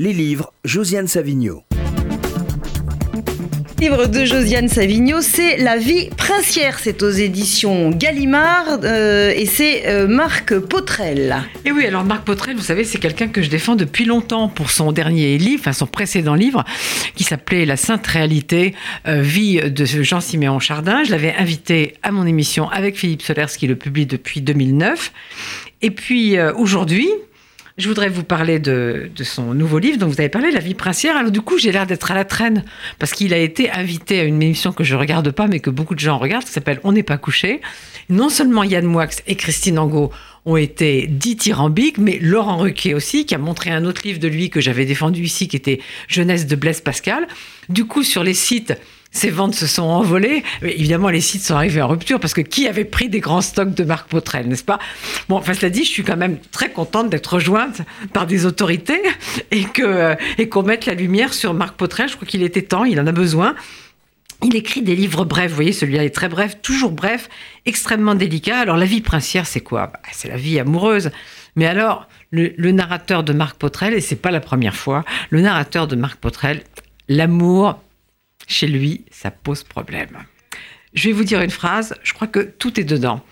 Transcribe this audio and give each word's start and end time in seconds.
Les 0.00 0.12
livres, 0.12 0.52
Josiane 0.64 1.08
Savigno. 1.08 1.64
Livre 3.80 4.06
de 4.06 4.24
Josiane 4.24 4.68
Savigno, 4.68 5.20
c'est 5.20 5.56
La 5.56 5.76
vie 5.76 6.08
princière. 6.16 6.78
C'est 6.78 7.02
aux 7.02 7.10
éditions 7.10 7.90
Gallimard 7.90 8.78
euh, 8.84 9.32
et 9.34 9.44
c'est 9.44 9.88
euh, 9.88 10.06
Marc 10.06 10.56
Potrel. 10.56 11.38
Et 11.64 11.72
oui, 11.72 11.84
alors 11.84 12.04
Marc 12.04 12.24
Potrel, 12.24 12.54
vous 12.54 12.62
savez, 12.62 12.84
c'est 12.84 12.98
quelqu'un 12.98 13.26
que 13.26 13.42
je 13.42 13.50
défends 13.50 13.74
depuis 13.74 14.04
longtemps 14.04 14.46
pour 14.46 14.70
son 14.70 14.92
dernier 14.92 15.36
livre, 15.36 15.62
enfin 15.62 15.72
son 15.72 15.88
précédent 15.88 16.36
livre, 16.36 16.64
qui 17.16 17.24
s'appelait 17.24 17.66
La 17.66 17.76
Sainte 17.76 18.06
Réalité, 18.06 18.76
euh, 19.08 19.20
vie 19.20 19.56
de 19.60 19.84
Jean-Siméon 19.84 20.60
Chardin. 20.60 21.02
Je 21.02 21.10
l'avais 21.10 21.34
invité 21.34 21.94
à 22.04 22.12
mon 22.12 22.24
émission 22.24 22.70
avec 22.70 22.96
Philippe 22.96 23.22
Solers, 23.22 23.46
qui 23.58 23.66
le 23.66 23.74
publie 23.74 24.06
depuis 24.06 24.42
2009. 24.42 25.12
Et 25.82 25.90
puis 25.90 26.36
aujourd'hui, 26.56 27.08
je 27.78 27.88
voudrais 27.88 28.08
vous 28.08 28.24
parler 28.24 28.58
de, 28.58 29.10
son 29.22 29.54
nouveau 29.54 29.78
livre 29.78 29.98
dont 29.98 30.08
vous 30.08 30.20
avez 30.20 30.28
parlé, 30.28 30.50
La 30.50 30.60
vie 30.60 30.74
princière. 30.74 31.16
Alors 31.16 31.30
du 31.30 31.40
coup, 31.40 31.58
j'ai 31.58 31.70
l'air 31.70 31.86
d'être 31.86 32.10
à 32.10 32.14
la 32.14 32.24
traîne 32.24 32.64
parce 32.98 33.12
qu'il 33.12 33.32
a 33.32 33.38
été 33.38 33.70
invité 33.70 34.18
à 34.18 34.24
une 34.24 34.42
émission 34.42 34.72
que 34.72 34.82
je 34.82 34.96
regarde 34.96 35.30
pas, 35.30 35.46
mais 35.46 35.60
que 35.60 35.70
beaucoup 35.70 35.94
de 35.94 36.00
gens 36.00 36.18
regardent, 36.18 36.44
qui 36.44 36.50
s'appelle 36.50 36.80
On 36.82 36.92
n'est 36.92 37.04
pas 37.04 37.18
couché. 37.18 37.60
Non 38.10 38.28
seulement 38.30 38.64
Yann 38.64 38.84
Moix 38.84 39.06
et 39.26 39.36
Christine 39.36 39.78
Angot 39.78 40.10
ont 40.44 40.56
été 40.56 41.06
dithyrambiques, 41.06 41.98
mais 41.98 42.18
Laurent 42.20 42.56
Ruquier 42.56 42.94
aussi, 42.94 43.26
qui 43.26 43.34
a 43.34 43.38
montré 43.38 43.70
un 43.70 43.84
autre 43.84 44.02
livre 44.04 44.18
de 44.18 44.28
lui 44.28 44.50
que 44.50 44.60
j'avais 44.60 44.84
défendu 44.84 45.22
ici, 45.22 45.46
qui 45.46 45.56
était 45.56 45.80
Jeunesse 46.08 46.46
de 46.46 46.56
Blaise 46.56 46.80
Pascal. 46.80 47.28
Du 47.68 47.84
coup, 47.84 48.02
sur 48.02 48.24
les 48.24 48.34
sites 48.34 48.74
ces 49.10 49.30
ventes 49.30 49.54
se 49.54 49.66
sont 49.66 49.82
envolées. 49.82 50.44
évidemment, 50.62 51.08
les 51.08 51.20
sites 51.20 51.42
sont 51.42 51.54
arrivés 51.54 51.80
en 51.80 51.88
rupture 51.88 52.20
parce 52.20 52.34
que 52.34 52.40
qui 52.40 52.68
avait 52.68 52.84
pris 52.84 53.08
des 53.08 53.20
grands 53.20 53.40
stocks 53.40 53.74
de 53.74 53.84
Marc 53.84 54.08
Potrel, 54.08 54.46
n'est-ce 54.46 54.64
pas? 54.64 54.78
Bon, 55.28 55.36
enfin, 55.36 55.54
cela 55.54 55.70
dit, 55.70 55.84
je 55.84 55.90
suis 55.90 56.04
quand 56.04 56.16
même 56.16 56.38
très 56.52 56.70
contente 56.70 57.10
d'être 57.10 57.34
rejointe 57.34 57.82
par 58.12 58.26
des 58.26 58.46
autorités 58.46 59.00
et 59.50 59.64
que 59.64 60.14
et 60.36 60.48
qu'on 60.48 60.62
mette 60.62 60.86
la 60.86 60.94
lumière 60.94 61.32
sur 61.32 61.54
Marc 61.54 61.76
Potrel. 61.76 62.08
Je 62.08 62.16
crois 62.16 62.28
qu'il 62.28 62.42
était 62.42 62.62
temps, 62.62 62.84
il 62.84 63.00
en 63.00 63.06
a 63.06 63.12
besoin. 63.12 63.54
Il 64.44 64.54
écrit 64.54 64.82
des 64.82 64.94
livres 64.94 65.24
brefs, 65.24 65.50
vous 65.50 65.56
voyez, 65.56 65.72
celui-là 65.72 66.04
est 66.04 66.14
très 66.14 66.28
bref, 66.28 66.58
toujours 66.62 66.92
bref, 66.92 67.28
extrêmement 67.66 68.14
délicat. 68.14 68.60
Alors, 68.60 68.76
la 68.76 68.84
vie 68.84 69.00
princière, 69.00 69.46
c'est 69.46 69.60
quoi? 69.60 69.88
Bah, 69.88 69.98
C'est 70.12 70.28
la 70.28 70.36
vie 70.36 70.60
amoureuse. 70.60 71.10
Mais 71.56 71.66
alors, 71.66 72.06
le, 72.30 72.52
le 72.56 72.70
narrateur 72.70 73.24
de 73.24 73.32
Marc 73.32 73.56
Potrel, 73.56 73.94
et 73.94 74.00
c'est 74.00 74.14
pas 74.14 74.30
la 74.30 74.38
première 74.38 74.76
fois, 74.76 75.04
le 75.30 75.40
narrateur 75.40 75.88
de 75.88 75.96
Marc 75.96 76.20
Potrel, 76.20 76.62
l'amour 77.08 77.80
chez 78.48 78.66
lui, 78.66 79.04
ça 79.10 79.30
pose 79.30 79.62
problème. 79.62 80.24
Je 80.94 81.08
vais 81.08 81.12
vous 81.12 81.24
dire 81.24 81.42
une 81.42 81.50
phrase, 81.50 81.94
je 82.02 82.12
crois 82.14 82.26
que 82.26 82.40
tout 82.40 82.80
est 82.80 82.84
dedans. 82.84 83.22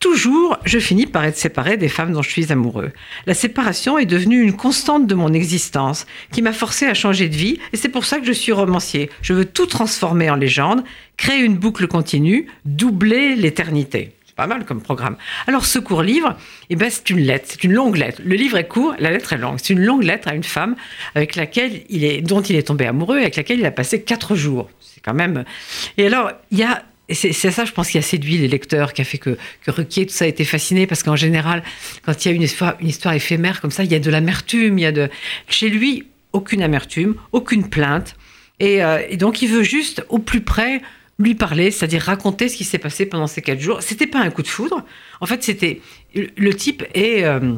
Toujours, 0.00 0.58
je 0.64 0.78
finis 0.78 1.06
par 1.06 1.24
être 1.24 1.36
séparé 1.36 1.76
des 1.76 1.88
femmes 1.88 2.12
dont 2.12 2.22
je 2.22 2.30
suis 2.30 2.52
amoureux. 2.52 2.92
La 3.26 3.34
séparation 3.34 3.98
est 3.98 4.06
devenue 4.06 4.42
une 4.42 4.56
constante 4.56 5.06
de 5.06 5.14
mon 5.14 5.32
existence, 5.32 6.06
qui 6.30 6.42
m'a 6.42 6.52
forcé 6.52 6.86
à 6.86 6.94
changer 6.94 7.28
de 7.28 7.34
vie, 7.34 7.58
et 7.72 7.76
c'est 7.76 7.88
pour 7.88 8.04
ça 8.04 8.20
que 8.20 8.26
je 8.26 8.32
suis 8.32 8.52
romancier. 8.52 9.10
Je 9.22 9.32
veux 9.32 9.44
tout 9.44 9.66
transformer 9.66 10.30
en 10.30 10.36
légende, 10.36 10.84
créer 11.16 11.40
une 11.40 11.56
boucle 11.56 11.88
continue, 11.88 12.46
doubler 12.64 13.34
l'éternité 13.34 14.17
pas 14.38 14.46
mal 14.46 14.64
comme 14.64 14.80
programme. 14.80 15.16
Alors 15.48 15.66
ce 15.66 15.80
court 15.80 16.04
livre, 16.04 16.36
eh 16.70 16.76
ben, 16.76 16.88
c'est 16.90 17.10
une 17.10 17.18
lettre, 17.18 17.46
c'est 17.48 17.64
une 17.64 17.72
longue 17.72 17.96
lettre. 17.96 18.22
Le 18.24 18.36
livre 18.36 18.56
est 18.56 18.68
court, 18.68 18.94
la 19.00 19.10
lettre 19.10 19.32
est 19.32 19.36
longue. 19.36 19.58
C'est 19.60 19.72
une 19.72 19.84
longue 19.84 20.04
lettre 20.04 20.28
à 20.28 20.34
une 20.34 20.44
femme 20.44 20.76
avec 21.16 21.34
laquelle 21.34 21.82
il 21.88 22.04
est, 22.04 22.20
dont 22.20 22.40
il 22.40 22.54
est 22.54 22.68
tombé 22.68 22.86
amoureux, 22.86 23.18
avec 23.18 23.34
laquelle 23.34 23.58
il 23.58 23.66
a 23.66 23.72
passé 23.72 24.00
quatre 24.00 24.36
jours. 24.36 24.70
C'est 24.80 25.00
quand 25.00 25.12
même. 25.12 25.44
Et 25.96 26.06
alors 26.06 26.30
il 26.52 26.58
y 26.58 26.62
a 26.62 26.84
c'est 27.10 27.32
ça, 27.32 27.64
je 27.64 27.72
pense, 27.72 27.88
qui 27.88 27.96
a 27.96 28.02
séduit 28.02 28.36
les 28.36 28.48
lecteurs, 28.48 28.92
qui 28.92 29.00
a 29.00 29.04
fait 29.04 29.16
que, 29.16 29.38
que 29.64 29.70
tout 29.70 30.08
ça, 30.10 30.26
a 30.26 30.28
été 30.28 30.44
fasciné, 30.44 30.86
parce 30.86 31.02
qu'en 31.02 31.16
général, 31.16 31.62
quand 32.04 32.22
il 32.22 32.28
y 32.28 32.32
a 32.32 32.34
une 32.34 32.42
histoire, 32.42 33.14
éphémère 33.14 33.62
comme 33.62 33.70
ça, 33.70 33.82
il 33.82 33.90
y 33.90 33.94
a 33.94 33.98
de 33.98 34.10
l'amertume, 34.10 34.78
il 34.78 34.82
y 34.82 34.86
a 34.86 34.92
de... 34.92 35.08
Chez 35.48 35.70
lui, 35.70 36.04
aucune 36.34 36.62
amertume, 36.62 37.14
aucune 37.32 37.66
plainte, 37.70 38.14
et, 38.60 38.84
euh, 38.84 39.00
et 39.08 39.16
donc 39.16 39.40
il 39.40 39.48
veut 39.48 39.62
juste, 39.62 40.04
au 40.10 40.18
plus 40.18 40.42
près, 40.42 40.82
lui 41.18 41.34
parler, 41.34 41.70
c'est-à-dire 41.70 42.02
raconter 42.02 42.48
ce 42.48 42.56
qui 42.56 42.64
s'est 42.64 42.78
passé 42.78 43.06
pendant 43.06 43.26
ces 43.26 43.42
quatre 43.42 43.60
jours. 43.60 43.82
C'était 43.82 44.06
pas 44.06 44.20
un 44.20 44.30
coup 44.30 44.42
de 44.42 44.48
foudre. 44.48 44.84
En 45.20 45.26
fait, 45.26 45.42
c'était 45.42 45.80
le 46.14 46.54
type 46.54 46.84
est 46.94 47.24
euh, 47.24 47.54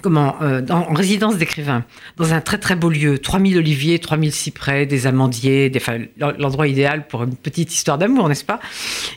comment 0.00 0.40
euh, 0.40 0.62
en 0.70 0.94
résidence 0.94 1.36
d'écrivain 1.36 1.84
dans 2.16 2.32
un 2.32 2.40
très 2.40 2.56
très 2.56 2.76
beau 2.76 2.88
lieu, 2.88 3.18
3000 3.18 3.58
oliviers, 3.58 3.98
3000 3.98 4.32
cyprès, 4.32 4.86
des 4.86 5.06
amandiers, 5.06 5.68
des, 5.68 5.80
l'endroit 6.16 6.66
idéal 6.66 7.06
pour 7.06 7.24
une 7.24 7.36
petite 7.36 7.74
histoire 7.74 7.98
d'amour, 7.98 8.26
n'est-ce 8.28 8.44
pas? 8.44 8.58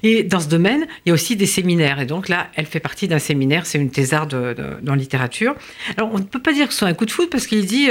Et 0.04 0.24
dans 0.24 0.42
ce 0.42 0.50
domaine, 0.50 0.86
il 1.06 1.10
y 1.10 1.12
a 1.12 1.14
aussi 1.14 1.38
des 1.38 1.46
séminaires. 1.46 2.02
Et 2.02 2.06
donc 2.06 2.28
là, 2.28 2.48
elle 2.56 2.66
fait 2.66 2.82
partie 2.82 3.08
d'un 3.08 3.20
séminaire. 3.20 3.66
C'est 3.66 3.78
une 3.78 3.92
thésarde 3.92 4.32
de, 4.32 4.56
dans 4.82 4.96
littérature. 4.96 5.56
Alors 5.96 6.10
on 6.14 6.20
ne 6.20 6.24
peut 6.24 6.42
pas 6.42 6.52
dire 6.52 6.68
que 6.68 6.74
ce 6.74 6.80
soit 6.80 6.90
un 6.90 6.94
coup 6.94 7.06
de 7.06 7.12
foudre 7.12 7.30
parce 7.30 7.48
qu'il 7.48 7.66
dit 7.66 7.90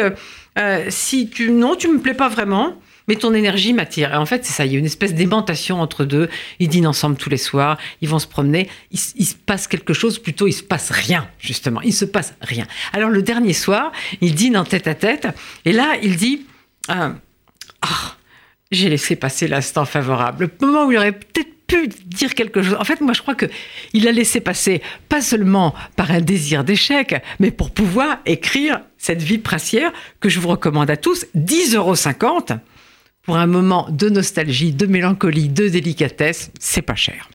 euh, 0.58 0.84
si 0.90 1.30
tu 1.30 1.50
non, 1.50 1.74
tu 1.74 1.88
me 1.88 2.00
plais 2.00 2.14
pas 2.14 2.28
vraiment 2.28 2.76
mais 3.10 3.16
ton 3.16 3.34
énergie 3.34 3.72
m'attire. 3.72 4.14
Et 4.14 4.16
en 4.16 4.24
fait, 4.24 4.44
c'est 4.44 4.52
ça, 4.52 4.64
il 4.64 4.72
y 4.72 4.76
a 4.76 4.78
une 4.78 4.86
espèce 4.86 5.14
d'aimantation 5.14 5.80
entre 5.80 6.04
deux. 6.04 6.28
Ils 6.60 6.68
dînent 6.68 6.86
ensemble 6.86 7.16
tous 7.16 7.28
les 7.28 7.38
soirs, 7.38 7.76
ils 8.00 8.08
vont 8.08 8.20
se 8.20 8.28
promener, 8.28 8.68
il, 8.92 8.98
se 8.98 9.34
passe 9.34 9.66
quelque 9.66 9.92
chose, 9.92 10.20
plutôt 10.20 10.46
il 10.46 10.52
se 10.52 10.62
passe 10.62 10.92
rien, 10.92 11.28
justement. 11.40 11.80
Il 11.80 11.92
se 11.92 12.04
passe 12.04 12.34
rien. 12.40 12.68
Alors 12.92 13.10
le 13.10 13.20
dernier 13.22 13.52
soir, 13.52 13.90
ils 14.20 14.36
dînent 14.36 14.56
en 14.56 14.62
tête 14.62 14.86
à 14.86 14.94
tête, 14.94 15.26
et 15.64 15.72
là, 15.72 15.96
il 16.04 16.14
dit 16.14 16.46
Ah, 16.86 17.14
ah 17.82 18.14
j'ai 18.70 18.88
laissé 18.88 19.16
passer 19.16 19.48
l'instant 19.48 19.86
favorable. 19.86 20.48
Le 20.60 20.66
moment 20.68 20.86
où 20.86 20.92
il 20.92 20.98
aurait 20.98 21.10
peut-être 21.10 21.50
pu 21.66 21.88
dire 21.88 22.36
quelque 22.36 22.62
chose. 22.62 22.76
En 22.78 22.84
fait, 22.84 23.00
moi, 23.00 23.12
je 23.12 23.22
crois 23.22 23.34
que 23.34 23.46
il 23.92 24.06
a 24.06 24.12
laissé 24.12 24.40
passer 24.40 24.82
pas 25.08 25.20
seulement 25.20 25.74
par 25.96 26.12
un 26.12 26.20
désir 26.20 26.62
d'échec, 26.62 27.16
mais 27.40 27.50
pour 27.50 27.72
pouvoir 27.72 28.18
écrire 28.24 28.82
cette 28.98 29.20
vie 29.20 29.38
princière 29.38 29.92
que 30.20 30.28
je 30.28 30.38
vous 30.38 30.48
recommande 30.48 30.90
à 30.90 30.96
tous, 30.96 31.26
10,50 31.34 31.74
euros 31.74 32.60
pour 33.30 33.38
un 33.38 33.46
moment 33.46 33.86
de 33.88 34.08
nostalgie, 34.08 34.72
de 34.72 34.86
mélancolie, 34.86 35.48
de 35.48 35.68
délicatesse, 35.68 36.50
c'est 36.58 36.82
pas 36.82 36.96
cher. 36.96 37.28